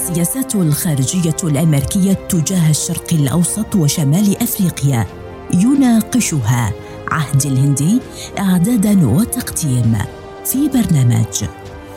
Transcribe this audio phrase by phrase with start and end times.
[0.00, 5.06] السياسات الخارجية الأمريكية تجاه الشرق الأوسط وشمال أفريقيا.
[5.54, 6.72] يناقشها
[7.08, 8.00] عهد الهندي
[8.38, 9.98] إعدادا وتقديم
[10.44, 11.44] في برنامج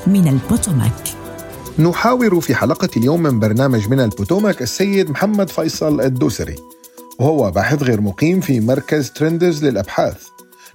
[0.07, 1.09] من البوتوماك.
[1.79, 6.55] نحاور في حلقة اليوم من برنامج من البوتوماك السيد محمد فيصل الدوسري
[7.19, 10.23] وهو باحث غير مقيم في مركز ترندز للأبحاث.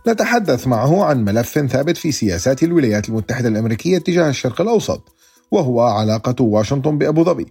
[0.08, 5.17] نتحدث معه عن ملف ثابت في سياسات الولايات المتحدة الأمريكية تجاه الشرق الأوسط
[5.50, 7.46] وهو علاقة واشنطن بأبو ظبي.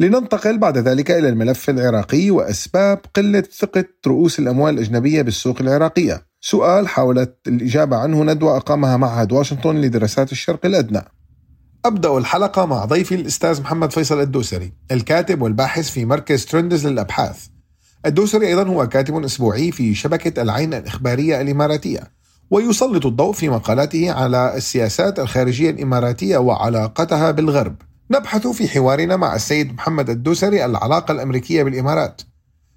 [0.00, 6.26] لننتقل بعد ذلك إلى الملف العراقي وأسباب قلة ثقة رؤوس الأموال الأجنبية بالسوق العراقية.
[6.40, 11.02] سؤال حاولت الإجابة عنه ندوة أقامها معهد واشنطن لدراسات الشرق الأدنى.
[11.84, 17.46] أبدأ الحلقة مع ضيفي الأستاذ محمد فيصل الدوسري الكاتب والباحث في مركز ترندز للأبحاث.
[18.06, 22.19] الدوسري أيضا هو كاتب أسبوعي في شبكة العين الإخبارية الإماراتية.
[22.50, 27.76] ويسلط الضوء في مقالاته على السياسات الخارجية الإماراتية وعلاقتها بالغرب.
[28.10, 32.22] نبحث في حوارنا مع السيد محمد الدوسري العلاقة الأمريكية بالإمارات.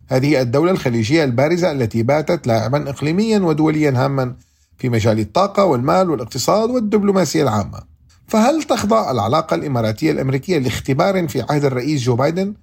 [0.08, 4.36] هذه الدولة الخليجية البارزة التي باتت لاعبا إقليميا ودوليا هاما
[4.78, 7.80] في مجال الطاقة والمال والاقتصاد والدبلوماسية العامة.
[8.28, 12.54] فهل تخضع العلاقة الإماراتية الأمريكية لاختبار في عهد الرئيس جو بايدن؟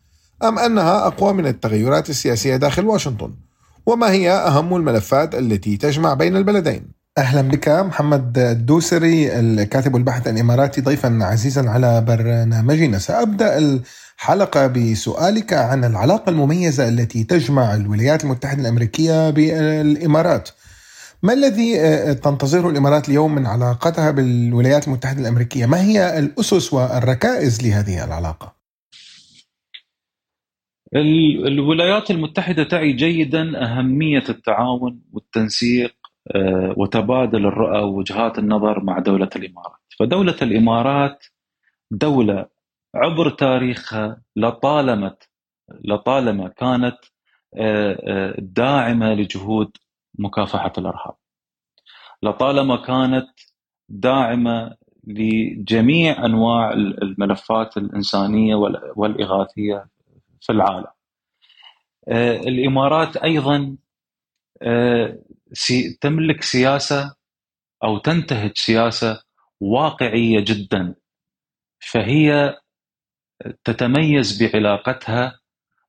[0.44, 3.34] أم أنها أقوى من التغيرات السياسية داخل واشنطن؟
[3.86, 10.80] وما هي أهم الملفات التي تجمع بين البلدين؟ أهلا بك محمد الدوسري الكاتب والباحث الإماراتي
[10.80, 19.30] ضيفا عزيزا على برنامجنا سأبدأ الحلقة بسؤالك عن العلاقة المميزة التي تجمع الولايات المتحدة الأمريكية
[19.30, 20.48] بالإمارات
[21.22, 21.74] ما الذي
[22.14, 28.56] تنتظره الإمارات اليوم من علاقتها بالولايات المتحدة الأمريكية؟ ما هي الأسس والركائز لهذه العلاقة؟
[31.46, 35.99] الولايات المتحدة تعي جيدا أهمية التعاون والتنسيق آه،
[36.76, 39.80] وتبادل الرؤى ووجهات النظر مع دولة الإمارات.
[39.98, 41.26] فدولة الإمارات
[41.90, 42.46] دولة
[42.94, 45.16] عبر تاريخها لطالما
[45.84, 46.98] لطالما كانت
[47.54, 49.76] آه، آه، داعمة لجهود
[50.18, 51.14] مكافحة الإرهاب.
[52.22, 53.28] لطالما كانت
[53.88, 58.54] داعمة لجميع أنواع الملفات الإنسانية
[58.96, 59.88] والإغاثية
[60.40, 60.86] في العالم.
[62.48, 63.76] الإمارات أيضا
[65.52, 67.14] سي تملك سياسة
[67.84, 69.22] أو تنتهج سياسة
[69.60, 70.94] واقعية جدا
[71.80, 72.58] فهي
[73.64, 75.40] تتميز بعلاقتها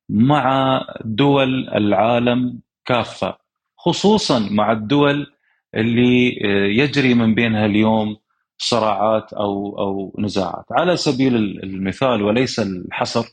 [0.09, 3.37] مع دول العالم كافة
[3.77, 5.33] خصوصا مع الدول
[5.75, 6.35] اللي
[6.77, 8.17] يجري من بينها اليوم
[8.57, 10.65] صراعات أو أو نزاعات.
[10.71, 13.25] على سبيل المثال وليس الحصر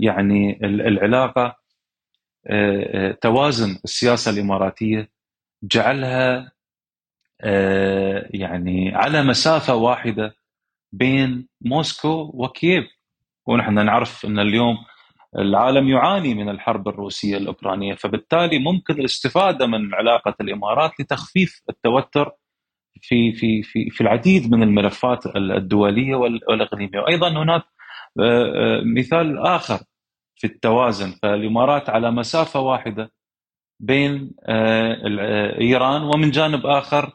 [0.00, 1.63] يعني العلاقة آه، آه،
[3.20, 5.10] توازن السياسة الإماراتية
[5.62, 6.52] جعلها
[7.40, 10.36] آه، يعني على مسافة واحدة
[10.92, 12.84] بين موسكو وكييف.
[13.46, 14.76] ونحن نعرف أن اليوم
[15.38, 22.32] العالم يعاني من الحرب الروسية الأوكرانية فبالتالي ممكن الاستفادة من علاقة الإمارات لتخفيف التوتر
[23.00, 27.00] في في في في العديد من الملفات الدولية والإقليمية.
[27.00, 27.62] وأيضا هناك
[28.96, 29.78] مثال آخر.
[30.36, 31.10] في التوازن.
[31.22, 33.12] فالإمارات على مسافة واحدة
[33.80, 37.12] بين آه، آه، إيران ومن جانب آخر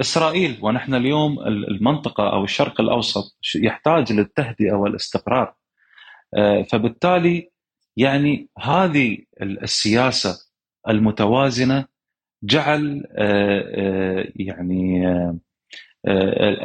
[0.00, 0.58] إسرائيل.
[0.62, 5.54] ونحن اليوم المنطقة أو الشرق الأوسط يحتاج للتهدئة والاستقرار.
[6.34, 7.50] آه، فبالتالي
[7.96, 10.38] يعني هذه السياسة
[10.88, 11.86] المتوازنة
[12.42, 13.02] جعل
[14.36, 15.06] يعني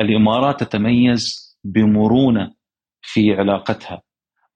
[0.02, 2.54] الإمارات تتميز بمرونة
[3.02, 4.02] في علاقتها.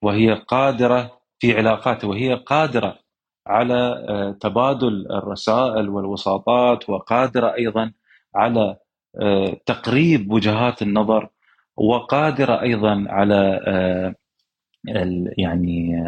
[0.02, 3.00] وهي قادرة في علاقاته وهي قادرة
[3.48, 7.92] على آه، تبادل الرسائل والوساطات وقادرة أيضا
[8.36, 8.78] على
[9.22, 11.30] آه، تقريب وجهات النظر
[11.78, 14.16] وقادرة أيضا على آه،
[15.38, 16.04] يعني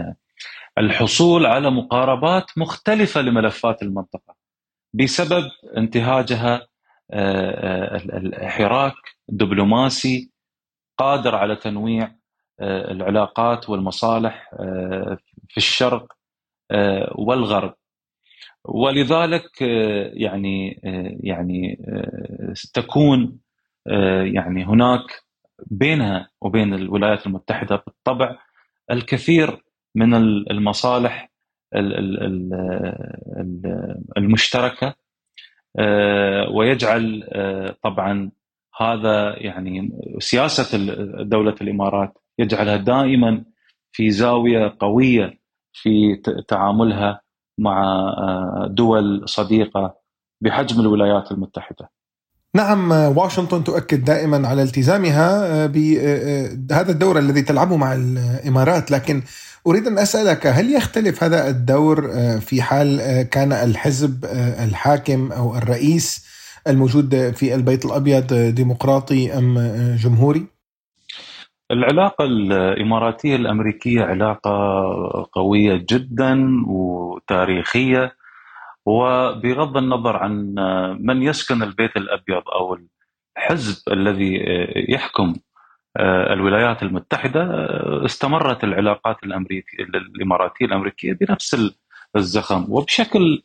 [0.77, 4.35] الحصول على مقاربات مختلفة لملفات المنطقة
[4.93, 5.43] بسبب
[5.77, 6.67] انتهاجها
[7.13, 8.93] الحراك
[9.29, 10.31] دبلوماسي
[10.97, 12.11] قادر على تنويع
[12.61, 14.51] العلاقات والمصالح
[15.49, 16.13] في الشرق
[16.71, 17.75] آه، والغرب.
[18.65, 19.61] ولذلك
[20.13, 20.79] يعني
[21.23, 21.79] يعني
[22.73, 23.39] تكون
[24.33, 25.23] يعني هناك
[25.67, 28.37] بينها وبين الولايات المتحدة بالطبع
[28.91, 29.63] الكثير
[29.95, 30.13] من
[30.51, 31.31] المصالح
[34.17, 34.95] المشتركة
[36.53, 37.23] ويجعل
[37.83, 38.31] طبعا
[38.79, 40.77] هذا يعني سياسة
[41.23, 43.45] دولة الإمارات يجعلها دائما
[43.91, 45.38] في زاوية قوية
[45.73, 46.15] في
[46.47, 47.21] تعاملها
[47.59, 47.83] مع
[48.17, 49.95] آه، دول صديقة
[50.41, 51.89] بحجم الولايات المتحدة.
[52.55, 59.23] نعم واشنطن تؤكد دائما على التزامها بهذا الدور الذي تلعبه مع الإمارات لكن
[59.67, 64.25] أريد أن أسألك هل يختلف هذا الدور في حال كان الحزب
[64.63, 66.25] الحاكم أو الرئيس
[66.67, 69.59] الموجود في البيت الأبيض ديمقراطي أم
[69.95, 70.58] جمهوري؟
[71.71, 74.51] العلاقة الإماراتية الأمريكية علاقة
[75.33, 78.15] قوية جدا وتاريخية
[78.85, 80.55] وبغض النظر عن
[80.99, 82.77] من يسكن البيت الأبيض أو
[83.37, 84.39] الحزب الذي
[84.89, 85.33] يحكم
[86.33, 87.47] الولايات المتحدة
[88.05, 91.73] استمرت العلاقات الأمريكية الإماراتية الأمريكية بنفس
[92.15, 92.65] الزخم.
[92.69, 93.43] وبشكل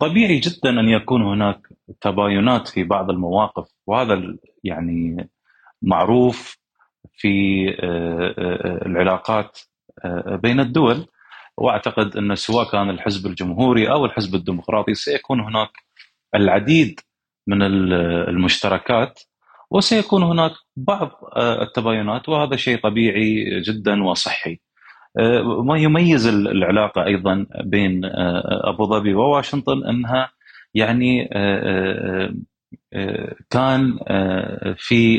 [0.00, 1.68] طبيعي جدا أن يكون هناك
[2.00, 5.28] تباينات في بعض المواقف وهذا يعني
[5.82, 6.58] معروف
[7.14, 9.58] في آه، آه، العلاقات
[10.04, 11.06] آه، بين الدول
[11.56, 15.70] وأعتقد أن سواء كان الحزب الجمهوري أو الحزب الديمقراطي سيكون هناك
[16.34, 17.00] العديد
[17.46, 17.62] من
[18.28, 19.20] المشتركات
[19.70, 24.60] وسيكون هناك بعض التباينات وهذا شيء طبيعي جدا وصحي.
[25.64, 28.00] ما يميز العلاقة أيضا بين
[28.64, 30.30] أبو ظبي وواشنطن أنها
[30.74, 31.28] يعني
[33.50, 33.98] كان
[34.76, 35.16] في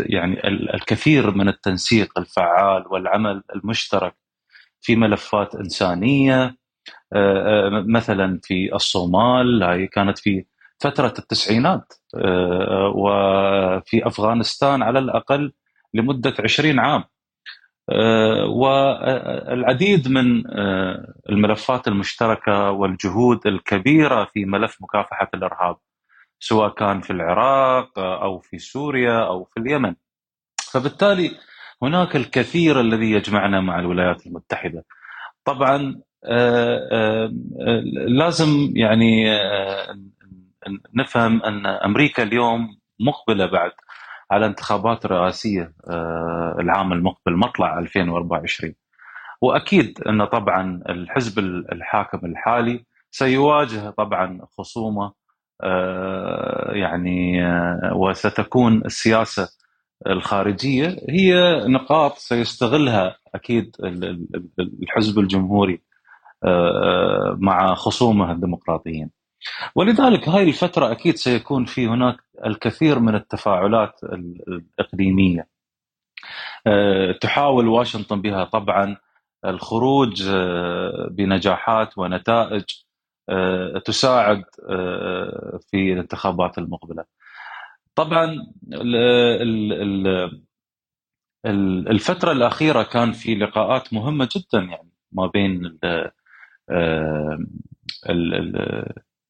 [0.00, 4.14] يعني الكثير من التنسيق الفعال والعمل المشترك
[4.80, 6.56] في ملفات إنسانية
[7.86, 10.44] مثلا في الصومال هاي كانت في
[10.80, 11.92] فترة التسعينات
[12.94, 15.52] وفي أفغانستان على الأقل
[15.94, 17.04] لمدة 20 عام.
[18.48, 20.42] والعديد من
[21.30, 25.76] الملفات المشتركة والجهود الكبيرة في ملف مكافحة الإرهاب.
[26.40, 29.94] سواء كان في العراق أو في سوريا أو في اليمن.
[30.72, 31.30] فبالتالي
[31.82, 34.84] هناك الكثير الذي يجمعنا مع الولايات المتحدة.
[35.44, 36.02] طبعا
[38.08, 39.24] لازم يعني
[40.94, 43.72] نفهم أن أمريكا اليوم مقبلة بعد
[44.30, 48.74] على انتخابات رئاسية آه، العام المقبل مطلع 2024
[49.42, 51.38] وأكيد أن طبعا الحزب
[51.72, 55.14] الحاكم الحالي سيواجه طبعا خصومة آه،
[56.74, 59.48] يعني آه، وستكون السياسة
[60.06, 61.34] الخارجية هي
[61.68, 63.76] نقاط سيستغلها أكيد
[64.82, 65.80] الحزب الجمهوري
[67.38, 69.10] مع خصومه الديمقراطيين.
[69.74, 72.16] ولذلك هاي الفترة أكيد سيكون في هناك
[72.46, 74.00] الكثير من التفاعلات
[74.48, 75.48] الإقليمية
[76.66, 78.96] آه، تحاول واشنطن بها طبعا
[79.44, 82.85] الخروج آه، بنجاحات ونتائج آه،
[83.84, 84.44] تساعد
[85.70, 87.04] في الانتخابات المقبلة.
[87.94, 88.46] طبعا
[91.90, 95.78] الفترة الأخيرة كان في لقاءات مهمة جدا يعني ما بين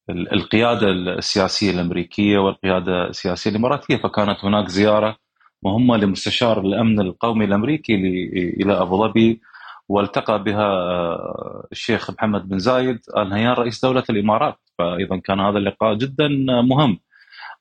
[0.09, 5.17] القيادة السياسية الأمريكية والقيادة السياسية الإماراتية فكانت هناك زيارة
[5.63, 7.93] مهمة لمستشار الأمن القومي الأمريكي
[8.61, 9.41] إلى أبو ظبي
[9.89, 14.59] والتقى بها آه، الشيخ محمد بن زايد ال نهيان رئيس دولة الإمارات.
[14.77, 16.27] فايضا كان هذا اللقاء جدا
[16.61, 16.99] مهم.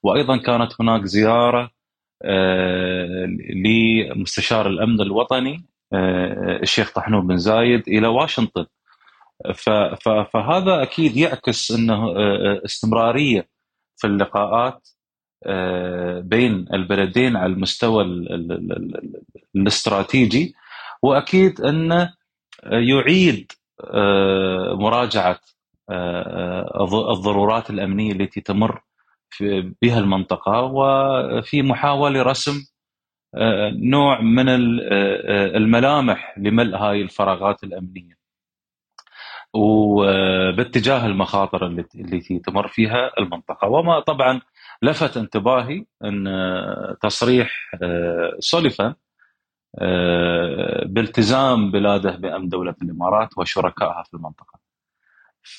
[0.02, 1.70] وأيضا كانت هناك زيارة
[2.25, 8.67] آه، لمستشار الأمن الوطني آه، الشيخ طحنون بن زايد إلى واشنطن.
[10.32, 12.12] فهذا أكيد يعكس أنه
[12.64, 13.49] استمرارية
[13.96, 14.88] في اللقاءات
[16.22, 18.05] بين البلدين على المستوى
[19.56, 20.55] الاستراتيجي.
[21.02, 22.16] وأكيد انه
[22.70, 23.53] يعيد
[24.81, 25.41] مراجعة
[27.11, 28.81] الضرورات الأمنية التي تمر
[29.82, 32.65] بها المنطقة وفي محاولة رسم
[33.73, 34.44] نوع من
[35.56, 38.17] الملامح لملء هاي الفراغات الأمنية.
[39.55, 44.41] وباتجاه المخاطر التي تمر فيها المنطقة وما طبعا
[44.82, 46.25] لفت انتباهي أن
[47.03, 48.96] تصريح آه، سوليفان آه،
[50.86, 54.58] بالتزام بلاده بأمن دولة الإمارات وشركائها في المنطقة.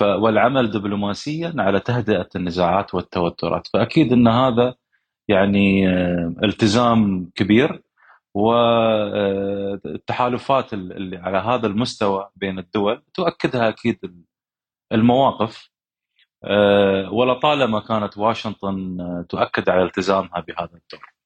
[0.02, 4.76] والعمل دبلوماسيا على تهدئة النزاعات والتوترات، فأكيد إن هذا
[5.28, 7.84] يعني آه، التزام كبير
[8.34, 9.94] والتحالفات
[10.74, 14.26] اللي على هذا المستوى بين الدول تؤكدها أكيد
[14.92, 15.70] المواقف
[16.44, 18.98] آه، ولطالما كانت واشنطن
[19.30, 21.17] تؤكد على التزامها بهذا الدور.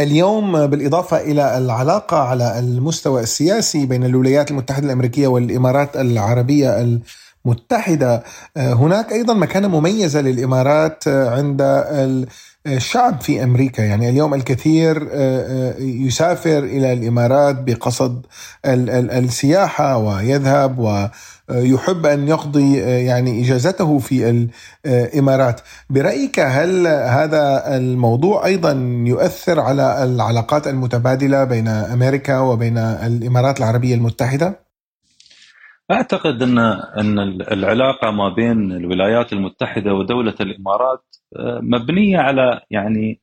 [0.00, 6.98] اليوم بالإضافة إلى العلاقة على المستوى السياسي بين الولايات المتحدة الأمريكية والإمارات العربية
[7.46, 8.22] المتحدة
[8.56, 11.62] آه، هناك أيضا مكانة مميزة للإمارات عند
[12.66, 13.82] الشعب في أمريكا.
[13.82, 15.08] يعني اليوم الكثير
[15.78, 18.26] يسافر إلى الإمارات بقصد
[18.64, 21.10] السياحة ويذهب
[21.50, 24.46] ويحب أن يقضي يعني إجازته في
[24.86, 25.60] الإمارات.
[25.90, 28.72] برأيك هل هذا الموضوع أيضا
[29.06, 34.70] يؤثر على العلاقات المتبادلة بين أمريكا وبين الإمارات العربية المتحدة؟
[35.90, 36.58] أعتقد أن
[36.98, 37.18] أن
[37.52, 43.20] العلاقة ما بين الولايات المتحدة ودولة الإمارات آه، مبنية على يعني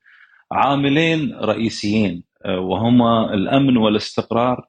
[0.51, 4.67] عاملين رئيسيين آه، وهما الأمن والاستقرار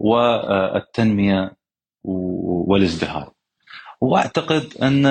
[0.00, 1.56] والتنمية.
[2.04, 3.32] والازدهار.
[4.00, 5.06] وأعتقد أن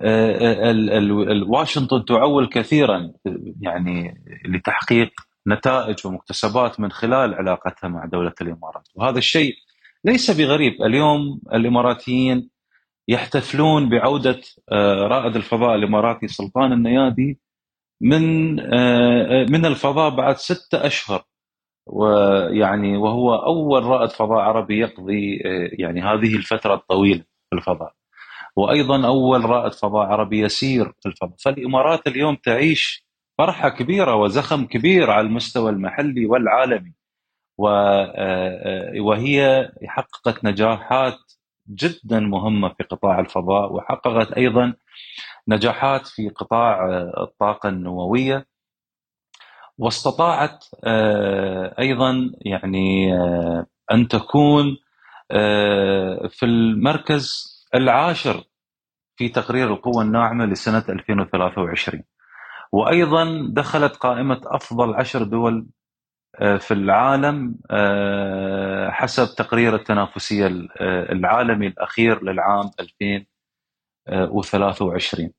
[0.00, 3.12] آه، واشنطن تعول كثيرا
[3.60, 5.10] يعني لتحقيق
[5.48, 8.88] نتائج ومكتسبات من خلال علاقتها مع دولة الإمارات.
[8.94, 9.54] وهذا الشيء
[10.04, 10.82] ليس بغريب.
[10.82, 12.50] اليوم الإماراتيين
[13.08, 14.40] يحتفلون بعودة
[14.72, 17.38] آه، رائد الفضاء الإماراتي سلطان النيادي
[18.00, 21.24] من آه، من الفضاء بعد ستة أشهر.
[21.88, 27.92] ويعني وهو أول رائد فضاء عربي يقضي آه، يعني هذه الفترة الطويلة في الفضاء.
[28.56, 31.36] وأيضا أول رائد فضاء عربي يسير في الفضاء.
[31.44, 33.06] فالإمارات اليوم تعيش
[33.38, 36.92] فرحة كبيرة وزخم كبير على المستوى المحلي والعالمي.
[37.60, 41.18] آه، آه، وهي حققت نجاحات
[41.70, 44.74] جدا مهمة في قطاع الفضاء وحققت أيضا
[45.48, 48.46] نجاحات في قطاع الطاقة النووية.
[49.78, 50.64] واستطاعت
[51.78, 53.14] أيضا يعني
[53.92, 54.76] أن تكون
[56.28, 58.44] في المركز العاشر
[59.16, 62.02] في تقرير القوة الناعمة لسنة 2023
[62.72, 65.66] وأيضا دخلت قائمة أفضل عشر دول
[66.40, 75.32] آه، في العالم آه، حسب تقرير التنافسية آه، العالمي الأخير للعام 2023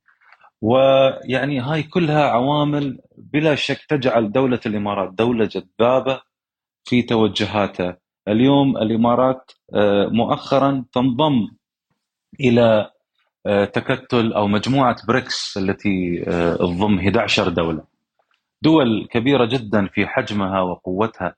[0.62, 6.22] ويعني هاي كلها عوامل بلا شك تجعل دولة الإمارات دولة جذابة
[6.86, 7.98] في توجهاتها.
[8.28, 9.52] اليوم الإمارات
[10.12, 11.48] مؤخرا تنضم
[12.40, 12.92] إلى
[13.74, 16.24] تكتل أو مجموعة بريكس التي
[16.60, 17.84] تضم 11 دولة.
[18.62, 21.36] دول كبيرة جدا في حجمها وقوتها.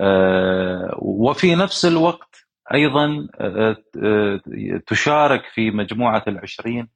[0.00, 2.46] آه، وفي نفس الوقت
[3.40, 4.40] آه، آه،
[4.86, 6.88] تشارك في مجموعة العشرين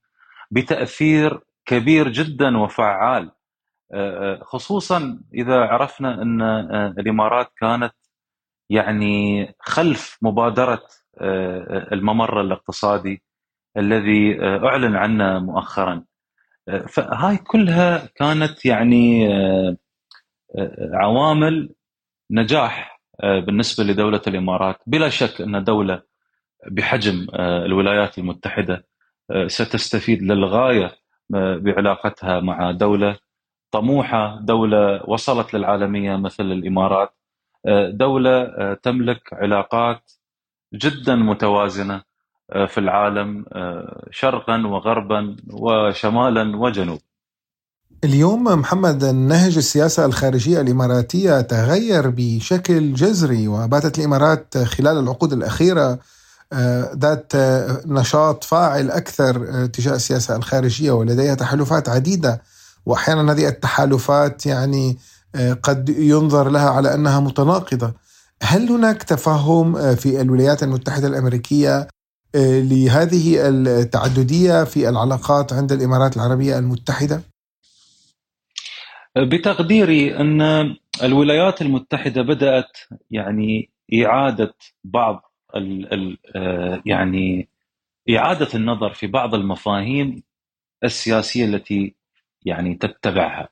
[0.51, 3.31] بتأثير كبير جدا وفعال.
[4.43, 6.43] خصوصا إذا عرفنا أن
[6.99, 7.95] الإمارات كانت
[8.71, 10.83] يعني خلف مبادرة
[11.93, 13.23] الممر الاقتصادي
[13.77, 16.05] الذي أعلن عنه مؤخرا.
[16.89, 19.29] فهاي كلها كانت يعني
[20.95, 21.75] عوامل
[22.31, 24.77] نجاح بالنسبة لدولة الإمارات.
[24.87, 26.03] بلا شك أن دولة
[26.71, 28.87] بحجم الولايات المتحدة
[29.47, 33.17] ستستفيد للغاية بعلاقتها مع دولة
[33.71, 37.15] طموحة دولة وصلت للعالمية مثل الإمارات.
[37.91, 40.13] دولة تملك علاقات
[40.75, 42.03] جدا متوازنة
[42.53, 47.03] آه، في العالم آه، شرقا وغربا وشمالا وجنوبا
[48.05, 55.83] اليوم محمد نهج السياسة الخارجية الإماراتية تغير بشكل جذري وباتت الإمارات خلال العقود الأخيرة.
[55.83, 55.99] آه،
[56.97, 57.33] ذات
[57.87, 62.43] نشاط فاعل أكثر تجاه السياسة الخارجية ولديها تحالفات عديدة
[62.87, 64.99] وأحيانا هذه التحالفات يعني
[65.63, 67.93] قد ينظر لها على أنها متناقضة
[68.43, 71.89] هل هناك تفهم في الولايات المتحدة الأمريكية
[72.35, 77.23] لهذه التعددية في العلاقات عند الإمارات العربية المتحدة؟
[79.17, 80.41] بتقديري أن
[81.03, 82.79] الولايات المتحدة بدأت
[83.11, 83.71] يعني
[84.05, 84.55] إعادة
[84.85, 86.19] بعض ال ال
[86.87, 87.49] يعني
[88.11, 90.23] إعادة النظر في بعض المفاهيم
[90.85, 91.95] السياسية التي
[92.45, 93.49] يعني تتبعها.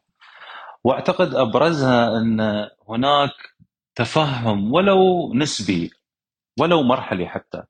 [0.85, 3.33] وأعتقد أبرزها أن هناك
[3.95, 5.91] تفهم ولو نسبي
[6.61, 7.63] ولو مرحلي حتى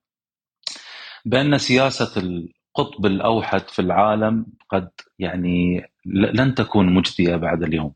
[1.25, 7.93] بأن سياسة القطب الأوحد في العالم قد يعني لن تكون مجدية بعد اليوم.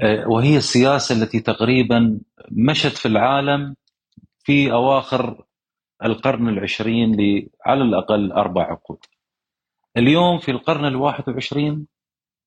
[0.00, 2.20] آه، وهي السياسة التي تقريبا
[2.50, 3.76] مشت في العالم
[4.44, 5.45] في أواخر
[6.04, 7.16] القرن العشرين
[7.66, 8.98] على الأقل أربع عقود.
[9.96, 11.86] اليوم في القرن الواحد والعشرين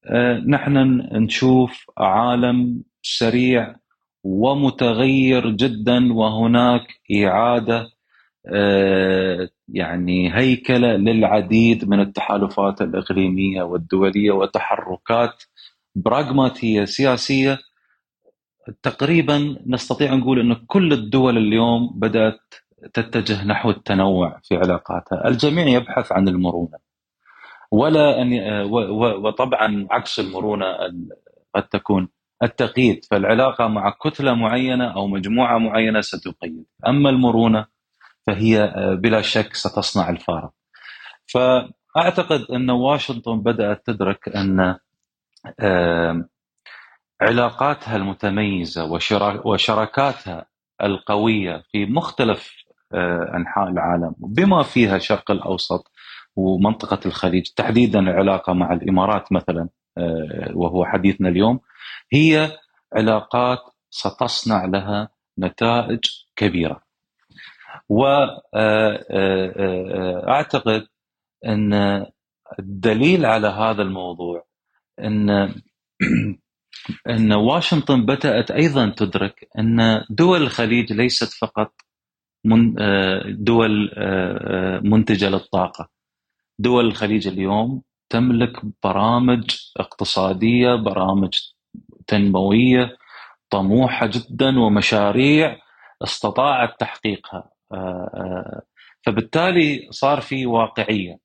[0.05, 0.77] آه، نحن
[1.11, 3.75] نشوف عالم سريع
[4.23, 6.87] ومتغير جدا وهناك
[7.25, 7.91] إعادة
[8.45, 15.43] آه، يعني هيكلة للعديد من التحالفات الإقليمية والدولية وتحركات
[15.95, 17.59] براغماتية سياسية
[18.83, 22.41] تقريبا نستطيع نقول إن كل الدول اليوم بدأت
[22.93, 26.77] تتجه نحو التنوع في علاقاتها، الجميع يبحث عن المرونة.
[27.71, 28.31] ولا أن
[29.23, 30.65] وطبعا عكس المرونة
[31.55, 32.09] قد تكون.
[32.43, 36.65] التقييد فالعلاقة مع كتلة معينة أو مجموعة معينة ستقيد.
[36.87, 37.65] أما المرونة
[38.27, 40.51] فهي بلا شك ستصنع الفارق.
[41.27, 44.75] فأعتقد أن واشنطن بدأت تدرك أن
[47.21, 48.83] علاقاتها المتميزة
[49.45, 50.45] وشراكاتها
[50.83, 52.68] القوية في مختلف آه،
[53.35, 55.91] أنحاء العالم بما فيها الشرق الأوسط
[56.35, 61.59] ومنطقة الخليج تحديدا العلاقه مع الإمارات مثلا آه، وهو حديثنا اليوم
[62.13, 62.57] هي
[62.93, 65.99] علاقات ستصنع لها نتائج
[66.35, 66.81] كبيرة.
[67.89, 68.47] واعتقد
[70.65, 70.87] آه،
[71.45, 72.05] أن
[72.59, 74.45] الدليل على هذا الموضوع
[74.99, 75.29] أن
[77.09, 81.73] أن واشنطن بدأت أيضا تدرك أن دول الخليج ليست فقط
[83.29, 83.91] دول
[84.83, 85.89] منتجة للطاقة.
[86.59, 91.33] دول الخليج اليوم تملك برامج اقتصادية برامج
[92.07, 92.97] تنموية
[93.49, 95.57] طموحة جدا ومشاريع
[96.03, 97.49] استطاعت تحقيقها.
[99.05, 101.17] فبالتالي صار في واقعية.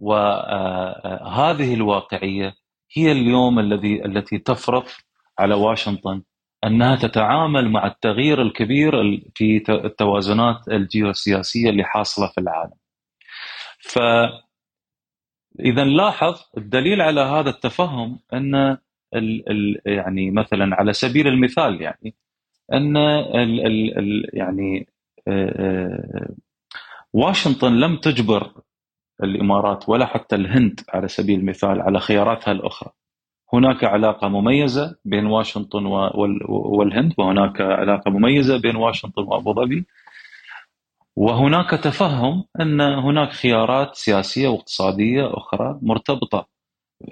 [0.00, 2.54] وهذه الواقعية
[2.96, 4.84] هي اليوم الذي التي تفرض
[5.38, 6.22] على واشنطن
[6.64, 8.92] أنها تتعامل مع التغيير الكبير
[9.34, 12.74] في التوازنات الجيوسياسية اللي حاصلة في العالم.
[13.80, 13.98] ف
[15.60, 18.54] إذا نلاحظ الدليل على هذا التفهم أن
[19.14, 22.14] ال ال يعني مثلا على سبيل المثال يعني
[22.72, 24.88] أن ال ال ال يعني
[27.12, 28.52] واشنطن لم تجبر
[29.22, 32.90] الإمارات ولا حتى الهند على سبيل المثال على خياراتها الأخرى.
[33.52, 35.86] هناك علاقة مميزة بين واشنطن
[36.48, 39.86] والهند وهناك علاقة مميزة بين واشنطن وأبو ظبي.
[41.16, 46.48] وهناك تفهم أن هناك خيارات سياسية واقتصادية أخرى مرتبطة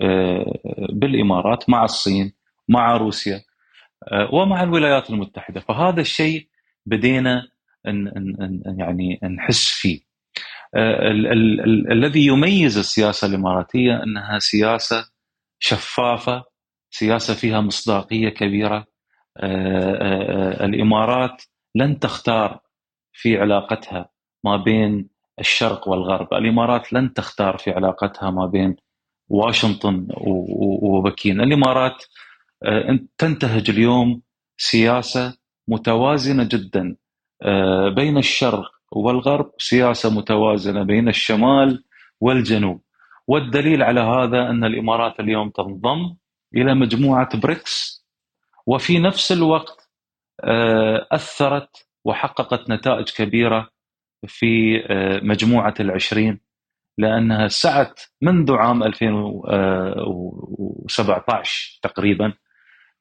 [0.02, 0.60] آه،
[0.92, 2.32] بالإمارات مع الصين
[2.68, 3.40] مع روسيا
[4.12, 5.60] آه، ومع الولايات المتحدة.
[5.60, 6.48] فهذا الشيء
[6.86, 7.48] بدينا
[8.78, 10.00] يعني نحس فيه.
[10.74, 11.10] آه،
[11.92, 15.04] الذي يميز السياسة الإماراتية أنها سياسة
[15.60, 16.44] شفافة
[16.90, 18.86] سياسة فيها مصداقية كبيرة.
[20.64, 21.42] الإمارات
[21.74, 22.60] لن تختار
[23.12, 24.10] في علاقتها
[24.44, 26.34] ما بين الشرق والغرب.
[26.34, 28.76] الإمارات لن تختار في علاقتها ما بين
[29.28, 30.08] واشنطن
[30.82, 31.40] وبكين.
[31.40, 32.04] الإمارات
[32.66, 34.22] آه، تنتهج اليوم
[34.58, 36.96] سياسة متوازنة جدا
[37.42, 41.84] آه، بين الشرق والغرب سياسة متوازنة بين الشمال
[42.20, 42.82] والجنوب.
[43.28, 46.16] والدليل على هذا أن الإمارات اليوم تنضم
[46.54, 48.06] إلى مجموعة بريكس
[48.66, 49.88] وفي نفس الوقت
[50.44, 53.68] آه، أثرت وحققت نتائج كبيرة
[54.26, 56.40] في آه، مجموعة العشرين
[56.98, 62.32] لأنها سعت منذ عام 2017 تقريبا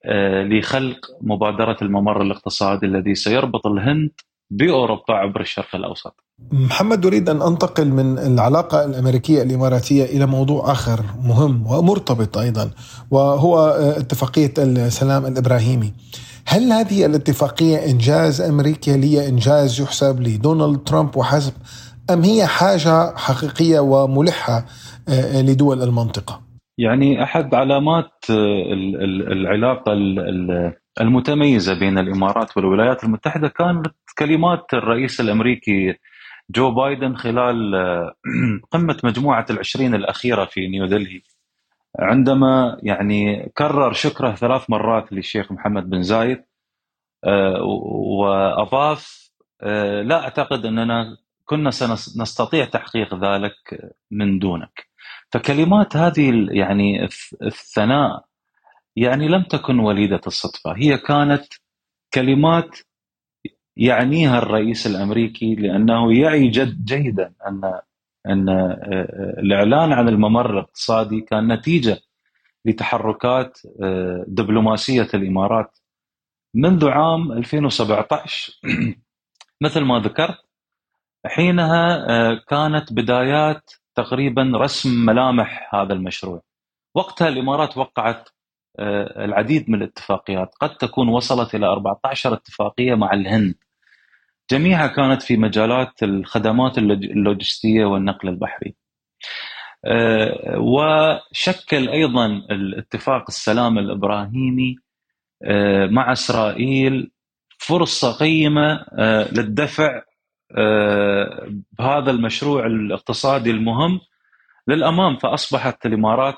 [0.05, 4.11] آه، لخلق مبادرة الممر الاقتصادي الذي سيربط الهند
[4.49, 10.99] بأوروبا عبر الشرق الأوسط محمد أريد أن أنتقل من العلاقة الأمريكية الإماراتية إلى موضوع آخر
[11.23, 12.71] مهم ومرتبط أيضا
[13.11, 15.93] وهو آه، اتفاقية السلام الإبراهيمي
[16.47, 21.53] هل هذه الاتفاقية إنجاز أمريكي هي إنجاز يحسب لدونالد ترامب وحسب
[22.09, 24.65] أم هي حاجة حقيقية وملحة
[25.09, 26.41] آه، لدول المنطقة؟
[26.77, 28.63] يعني أحد علامات آه،
[29.31, 29.93] العلاقة
[31.01, 35.95] المتميزة بين الإمارات والولايات المتحدة كانت كلمات الرئيس الأمريكي
[36.49, 38.13] جو بايدن خلال آه،
[38.71, 41.21] قمة مجموعة العشرين الأخيرة في نيودلهي
[41.99, 46.43] عندما يعني كرر شكره ثلاث مرات للشيخ محمد بن زايد
[47.23, 47.61] آه،
[48.19, 49.31] وأضاف
[49.61, 53.55] آه، لا أعتقد أننا كنا سنستطيع تحقيق ذلك
[54.11, 54.87] من دونك.
[55.31, 57.09] فكلمات هذه يعني
[57.41, 58.26] الثناء
[58.97, 60.77] يعني لم تكن وليدة الصدفة.
[60.77, 61.45] هي كانت
[62.13, 62.77] كلمات
[63.77, 67.81] يعنيها الرئيس الأمريكي لأنه يعي جد جيدا ان
[68.27, 71.99] أن آه، آه، الإعلان عن الممر الاقتصادي كان نتيجة
[72.65, 75.77] لتحركات آه، دبلوماسية الإمارات.
[76.55, 78.59] منذ عام 2017
[79.63, 80.37] مثل ما ذكرت
[81.25, 86.41] حينها كانت بدايات تقريبا رسم ملامح هذا المشروع.
[86.95, 88.29] وقتها الإمارات وقعت
[88.79, 90.55] العديد من الاتفاقيات.
[90.61, 93.55] قد تكون وصلت إلى 14 اتفاقية مع الهند.
[94.51, 98.75] جميعها كانت في مجالات الخدمات اللوجستية والنقل البحري.
[99.85, 104.75] آه، وشكل أيضا الاتفاق السلام الإبراهيمي
[105.43, 107.11] آه، مع إسرائيل
[107.57, 110.01] فرصة قيمة آه، للدفع
[111.79, 113.99] بهذا المشروع الاقتصادي المهم
[114.67, 115.17] للأمام.
[115.17, 116.35] فأصبحت الإمارات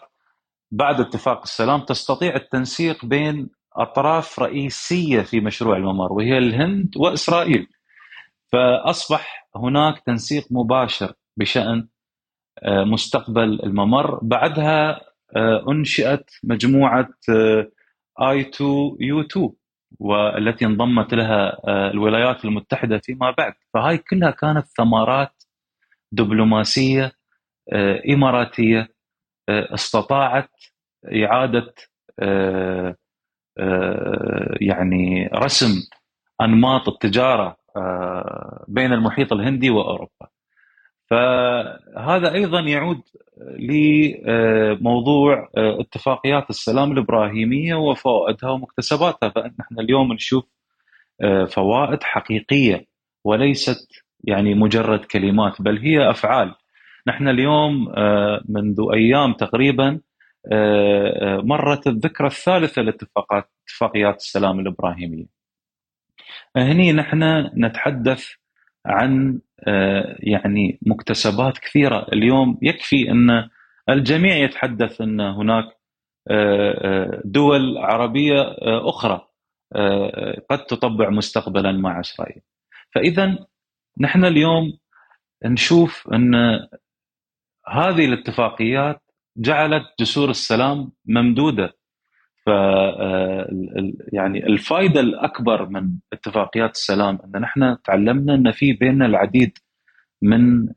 [0.72, 7.68] بعد اتفاق السلام تستطيع التنسيق بين أطراف رئيسية في مشروع الممر وهي الهند وإسرائيل.
[8.52, 11.88] فأصبح هناك تنسيق مباشر بشأن
[12.64, 15.02] آه، مستقبل الممر بعدها
[15.36, 17.10] آه، أنشئت مجموعة
[18.22, 19.50] آي 2 يو 2
[20.00, 25.44] والتي انضمت لها آه، الولايات المتحدة فيما بعد فهاي كلها كانت ثمرات
[26.12, 27.12] دبلوماسية
[28.14, 28.88] إماراتية
[29.50, 30.50] استطاعت
[31.06, 31.74] إعادة
[34.62, 35.74] يعني رسم
[36.42, 37.58] أنماط التجارة
[38.68, 40.28] بين المحيط الهندي وأوروبا.
[41.10, 43.02] فهذا أيضا يعود
[43.60, 50.44] لموضوع اتفاقيات السلام الإبراهيمية وفوائدها ومكتسباتها فنحن اليوم نشوف
[51.48, 52.86] فوائد حقيقية
[53.24, 53.92] وليست
[54.24, 56.56] يعني مجرد كلمات بل هي أفعال
[57.10, 57.74] نحن اليوم
[58.50, 60.00] منذ أيام تقريبا
[61.44, 65.26] مرت الذكرى الثالثة لاتفاقات اتفاقيات السلام الإبراهيمية.
[66.56, 67.24] هني نحن
[67.58, 68.28] نتحدث
[68.86, 73.50] عن آه، يعني مكتسبات كثيرة اليوم يكفي أن
[73.90, 75.66] الجميع يتحدث أن هناك
[76.28, 79.26] آه، آه، دول عربية أخرى
[80.50, 82.42] قد تطبع مستقبلا مع إسرائيل.
[82.96, 83.46] فاذا
[84.00, 84.78] نحن اليوم
[85.46, 86.60] نشوف أن
[87.68, 89.02] هذه الاتفاقيات
[89.38, 91.80] جعلت جسور السلام ممدودة.
[92.46, 92.50] ف
[94.14, 99.58] يعني الفائده الأكبر من اتفاقيات السلام أن نحن تعلمنا أن في بيننا العديد
[100.22, 100.70] من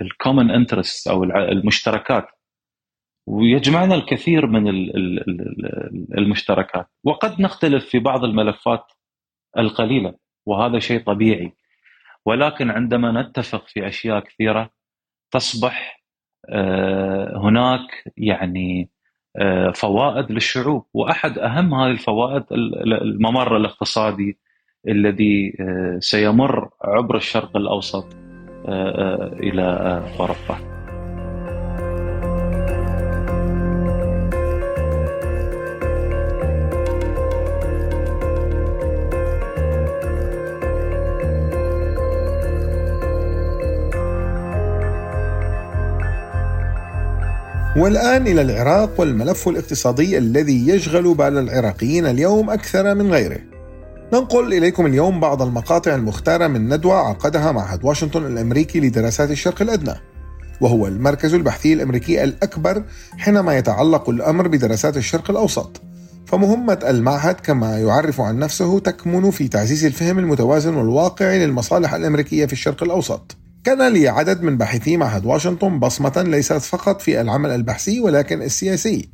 [0.00, 2.28] ال common interest أو المشتركات.
[3.26, 4.68] ويجمعنا الكثير من
[6.18, 6.86] المشتركات.
[7.04, 8.84] وقد نختلف في بعض الملفات
[9.58, 10.14] القليلة
[10.46, 11.52] وهذا شيء طبيعي.
[12.26, 14.70] ولكن عندما نتفق في أشياء كثيرة
[15.30, 15.99] تصبح آه،
[17.36, 18.88] هناك يعني
[19.36, 24.38] آه، فوائد للشعوب وأحد أهم هذه الفوائد الممر الاقتصادي
[24.88, 28.06] الذي آه، سيمر عبر الشرق الأوسط
[29.42, 30.79] إلى اوروبا.
[47.80, 53.38] والآن إلى العراق والملف الاقتصادي الذي يشغل بال العراقيين اليوم أكثر من غيره.
[54.12, 59.94] ننقل إليكم اليوم بعض المقاطع المختارة من ندوة عقدها معهد واشنطن الأمريكي لدراسات الشرق الأدنى،
[60.60, 62.82] وهو المركز البحثي الأمريكي الأكبر
[63.18, 65.80] حينما يتعلق الأمر بدراسات الشرق الأوسط.
[66.26, 72.52] فمهمة المعهد كما يعرف عن نفسه تكمن في تعزيز الفهم المتوازن والواقعي للمصالح الأمريكية في
[72.52, 73.36] الشرق الأوسط.
[73.64, 79.10] كان لعدد من باحثي معهد واشنطن بصمة ليست فقط في العمل البحثي ولكن السياسي.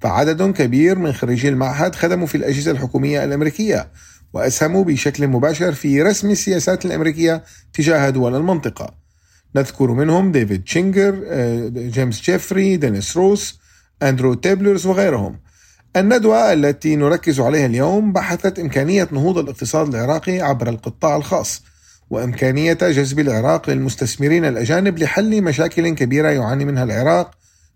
[0.00, 3.90] فعدد كبير من خريجي المعهد خدموا في الأجهزة الحكومية الأمريكية
[4.32, 8.94] وأسهموا بشكل مباشر في رسم السياسات الأمريكية تجاه دول المنطقة.
[9.56, 13.60] نذكر منهم ديفيد شينكر آه، جيمس جيفري دينيس روس
[14.02, 15.40] أندرو تابلر وغيرهم.
[15.96, 21.62] الندوة التي نركز عليها اليوم بحثت إمكانية نهوض الاقتصاد العراقي عبر القطاع الخاص.
[22.10, 27.30] وإمكانية جذب العراق للمستثمرين الأجانب لحل مشاكل كبيرة يعاني منها العراق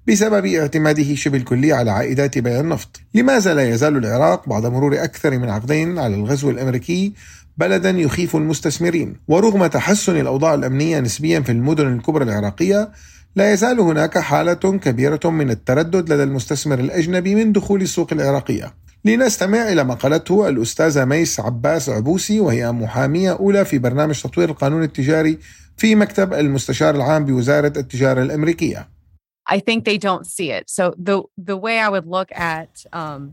[0.09, 3.01] بسبب اعتماده شبه الكلي على عائدات بيع النفط.
[3.15, 7.13] لماذا لا يزال العراق بعد مرور أكثر من عقدين على الغزو الأمريكي
[7.57, 12.91] بلدا يخيف المستثمرين؟ ورغم تحسن الأوضاع الأمنية نسبيا في المدن الكبرى العراقية
[13.37, 18.82] لا يزال هناك حالة كبيرة من التردد لدى المستثمر الأجنبي من دخول السوق العراقية.
[19.05, 24.83] لنستمع إلى ما قالته الأستاذة ميس عباس عبوسي وهي محامية أولى في برنامج تطوير القانون
[24.83, 25.39] التجاري
[25.77, 28.89] في مكتب المستشار العام بوزارة التجارة الأمريكية.
[29.51, 30.71] I think they don't see it.
[30.71, 33.33] So the the way I would look at um,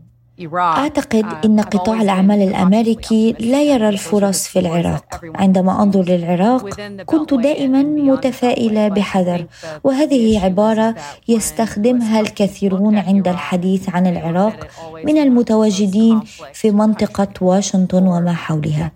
[0.54, 5.20] أعتقد uh, أن قطاع الأعمال الأمريكي لا يرى الفرص في العراق.
[5.34, 6.68] عندما أنظر للعراق
[7.04, 9.46] كنت دائما متفائلة بحذر.
[9.84, 10.94] وهذه عبارة
[11.28, 14.68] يستخدمها الكثيرون عند الحديث عن العراق
[15.04, 16.20] من المتواجدين
[16.52, 18.92] في منطقة واشنطن وما حولها.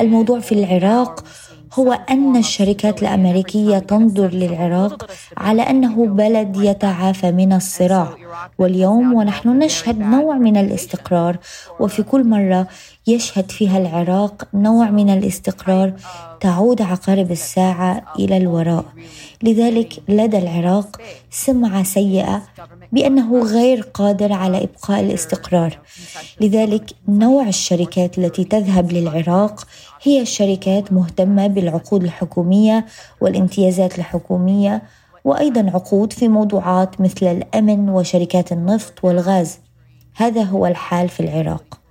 [0.00, 1.24] الموضوع في العراق
[1.78, 8.08] هو أن الشركات الأمريكية تنظر للعراق على أنه بلد يتعافى من الصراع.
[8.58, 11.36] واليوم ونحن نشهد نوع من الاستقرار
[11.80, 12.66] وفي كل مرة
[13.08, 15.92] يشهد فيها العراق نوع من الاستقرار
[16.40, 18.84] تعود عقارب الساعة إلى الوراء.
[19.42, 22.42] لذلك لدى العراق سمعة سيئة
[22.92, 25.78] بأنه غير قادر على إبقاء الاستقرار.
[26.40, 29.66] لذلك نوع الشركات التي تذهب للعراق
[30.02, 32.86] هي الشركات مهتمة بالعقود الحكومية
[33.20, 34.82] والامتيازات الحكومية
[35.24, 39.58] وأيضا عقود في موضوعات مثل الأمن وشركات النفط والغاز.
[40.16, 41.85] هذا هو الحال في العراق.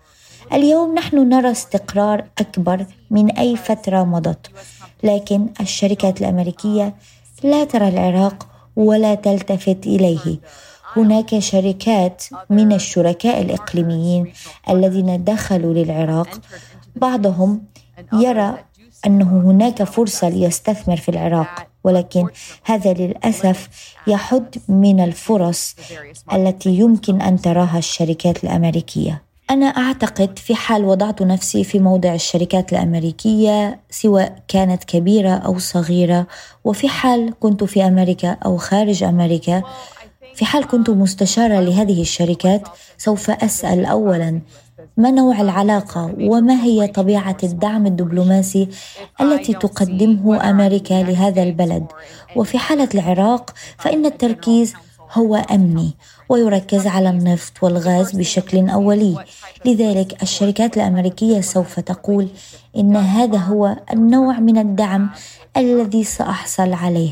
[0.53, 4.47] اليوم نحن نرى استقرار أكبر من أي فترة مضت.
[5.03, 6.95] لكن الشركات الأمريكية
[7.43, 10.39] لا ترى العراق ولا تلتفت إليه.
[10.95, 14.33] هناك شركات من الشركاء الإقليميين
[14.69, 16.41] الذين دخلوا للعراق.
[16.95, 17.63] بعضهم
[18.13, 18.57] يرى
[19.05, 22.27] أنه هناك فرصة ليستثمر في العراق ولكن
[22.63, 23.69] هذا للأسف
[24.07, 25.75] يحد من الفرص
[26.33, 29.21] التي يمكن أن تراها الشركات الأمريكية.
[29.49, 36.27] أنا أعتقد في حال وضعت نفسي في موضع الشركات الأمريكية سواء كانت كبيرة أو صغيرة
[36.63, 39.63] وفي حال كنت في أمريكا أو خارج أمريكا
[40.35, 44.41] في حال كنت مستشارة لهذه الشركات سوف أسأل اولا
[44.97, 48.67] ما نوع العلاقة وما هي طبيعة الدعم الدبلوماسي
[49.21, 51.85] التي تقدمه أمريكا لهذا البلد؟
[52.35, 54.73] وفي حالة العراق فإن التركيز
[55.13, 55.93] هو أمني
[56.29, 59.25] ويركز على النفط والغاز بشكل أولي.
[59.65, 62.27] لذلك الشركات الأمريكية سوف تقول
[62.77, 65.09] إن هذا هو النوع من الدعم
[65.57, 67.11] الذي سأحصل عليه.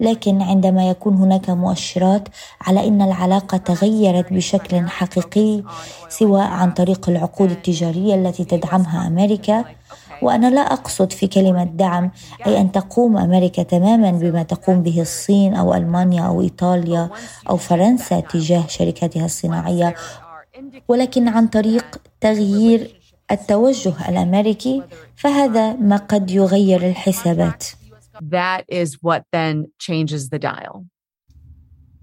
[0.00, 2.28] لكن عندما يكون هناك مؤشرات
[2.60, 5.62] على إن العلاقة تغيرت بشكل حقيقي
[6.08, 9.64] سواء عن طريق العقود التجارية التي تدعمها أمريكا
[10.22, 12.10] وأنا لا أقصد في كلمة دعم
[12.46, 17.10] أي أن تقوم أمريكا تماما بما تقوم به الصين أو ألمانيا أو إيطاليا
[17.50, 19.94] أو فرنسا تجاه شركاتها الصناعية
[20.88, 21.84] ولكن عن طريق
[22.20, 23.00] تغيير
[23.30, 24.82] التوجه الأمريكي
[25.16, 27.64] فهذا ما قد يغير الحسابات
[28.20, 30.86] that is what then changes the dial.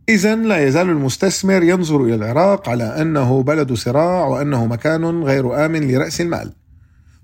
[0.10, 5.91] إذا لا يزال المستثمر ينظر إلى العراق على أنه بلد صراع وأنه مكان غير آمن
[5.91, 6.54] لرأس المال.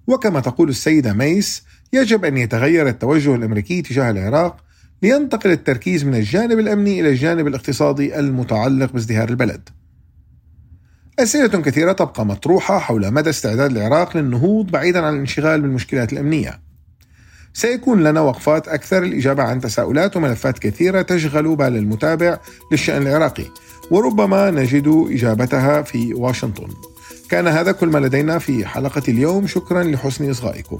[0.08, 4.58] وكما تقول السيدة ميس يجب أن يتغير التوجه الأمريكي تجاه العراق
[5.04, 9.70] لينتقل التركيز من الجانب الأمني إلى الجانب الاقتصادي المتعلق بازدهار البلد.
[11.20, 16.60] أسئلة كثيرة تبقى مطروحة حول مدى استعداد العراق للنهوض بعيدا عن الانشغال بالمشكلات الأمنية.
[17.54, 22.40] سيكون لنا وقفات أكثر الإجابة عن تساؤلات وملفات كثيرة تشغل بال المتابع
[22.72, 23.46] للشأن العراقي
[23.92, 26.68] وربما نجد إجابتها في واشنطن
[27.30, 29.48] كان هذا كل ما لدينا في حلقة اليوم.
[29.48, 30.80] شكرا لحسن إصغائكم.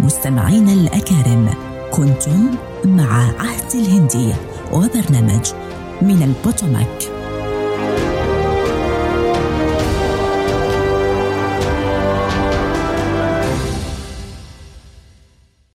[0.00, 1.54] مستمعينا الأكارم
[1.90, 2.50] كنتم
[2.84, 4.34] مع عهد الهندي
[4.72, 5.52] وبرنامج
[6.02, 7.15] من البوتوماك.